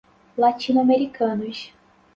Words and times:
latino-americanos 0.41 1.59